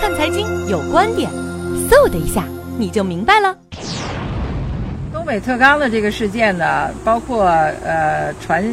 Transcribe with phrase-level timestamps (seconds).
[0.00, 1.28] 看财经有观点，
[1.90, 2.44] 嗖的一下
[2.78, 3.56] 你就明白了。
[5.12, 7.44] 东北特钢的这个事件呢，包括
[7.84, 8.64] 呃传，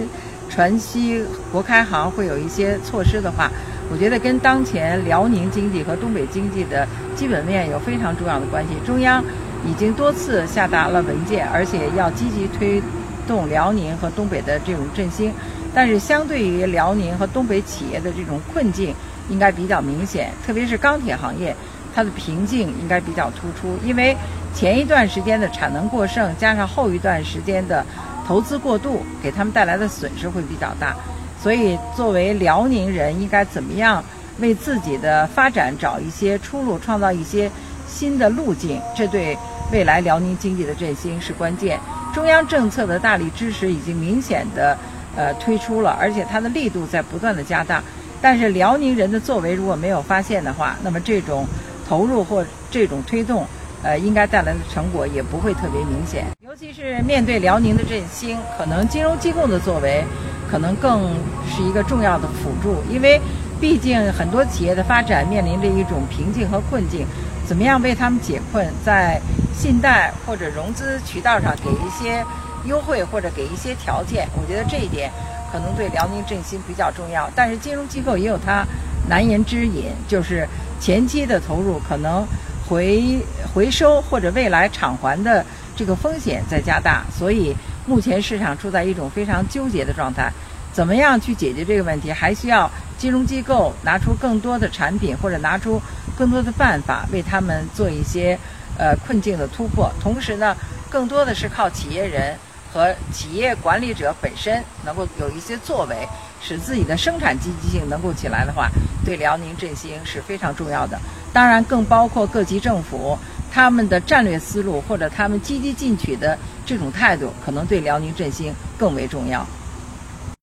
[0.50, 3.50] 传西国开行会有一些措施的话，
[3.92, 8.76] 我觉得跟当前辽宁经济和东北经济的基本面有非常重要的关系。
[8.86, 9.24] 中央
[9.66, 12.80] 已经多次下达了文件，而且要积极推
[13.28, 15.34] 动辽宁和东北的这种振兴。
[15.74, 18.96] 但是，相对于辽宁和东北企业的这种困境，
[19.30, 21.54] 应该比较明显，特别是钢铁行业，
[21.94, 23.78] 它的瓶颈应该比较突出。
[23.84, 24.16] 因为
[24.54, 27.86] 前一段时间的产能过剩，加上后一段时间的
[28.26, 30.96] 投资过度，给他们带来的损失会比较大。
[31.44, 34.02] 所以，作为辽宁人，应该怎么样
[34.40, 37.52] 为自己的发展找一些出路，创造一些
[37.86, 38.80] 新的路径？
[38.96, 39.38] 这对
[39.74, 41.78] 未来辽宁经济的振兴是关键。
[42.16, 44.78] 中央政策的大力支持已经明显的
[45.18, 47.84] 呃推出了，而且它的力度在不断的加大。
[48.22, 51.46] 但是辽宁人的作为如果没有发现的话，那么这种
[51.86, 53.46] 投入或这种推动，
[53.84, 56.26] 呃，应该带来的成果也不会特别明显。
[56.40, 60.02] 尤其是面对辽宁的振兴，可能金融机构的作为，
[60.50, 61.14] 可能更
[61.54, 62.82] 是一个重要的辅助。
[62.90, 63.20] 因为
[63.60, 67.06] 毕竟很多企业的发展面临着一种瓶颈和困境，
[67.48, 69.22] 怎么样为他们解困，在
[69.54, 72.26] 信贷或者融资渠道上给一些
[72.66, 75.12] 优惠或者给一些条件，我觉得这一点。
[75.52, 78.66] 可能对辽宁振兴比较重要，但是金融机构也有它
[79.08, 80.46] 难言之隐，就是
[80.82, 82.28] 前期的投入可能
[82.68, 83.22] 回
[83.54, 90.30] 回收或者未来偿还的这个风险在加大，所以目前市场处在一种非常纠结的状态。
[90.76, 95.82] 怎么样去解决这个问题，还需要金融机构拿出更多的产品或者拿出
[96.18, 98.38] 更多的办法，为他们做一些
[98.78, 99.90] 呃困境的突破。
[100.02, 100.54] 同时呢，
[100.90, 102.36] 更多的是靠企业人。
[102.74, 106.06] 和企业管理者本身能够有一些作为，
[106.42, 108.70] 使自己的生产积极性能够起来的话，
[109.06, 111.00] 对辽宁振兴是非常重要的。
[111.32, 113.18] 当然，更包括各级政府
[113.50, 119.48] 他们的战略思路或者他们积极进取的这种态度，可能对辽宁振兴更为重要。